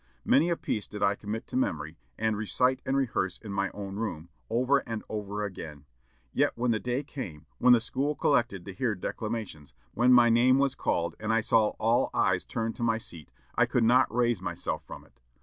Many 0.25 0.49
a 0.49 0.57
piece 0.57 0.87
did 0.87 1.03
I 1.03 1.13
commit 1.13 1.45
to 1.45 1.55
memory, 1.55 1.99
and 2.17 2.35
recite 2.35 2.81
and 2.87 2.97
rehearse 2.97 3.37
in 3.37 3.53
my 3.53 3.69
own 3.69 3.97
room, 3.97 4.29
over 4.49 4.79
and 4.79 5.03
over 5.09 5.43
again, 5.45 5.85
yet, 6.33 6.53
when 6.55 6.71
the 6.71 6.79
day 6.79 7.03
came, 7.03 7.45
when 7.59 7.73
the 7.73 7.79
school 7.79 8.15
collected 8.15 8.65
to 8.65 8.73
hear 8.73 8.95
declamations, 8.95 9.73
when 9.93 10.11
my 10.11 10.31
name 10.31 10.57
was 10.57 10.73
called, 10.73 11.13
and 11.19 11.31
I 11.31 11.41
saw 11.41 11.73
all 11.77 12.09
eyes 12.15 12.45
turned 12.45 12.75
to 12.77 12.81
my 12.83 12.97
seat, 12.97 13.29
I 13.53 13.67
could 13.67 13.83
not 13.83 14.11
raise 14.11 14.41
myself 14.41 14.83
from 14.87 15.05
it. 15.05 15.19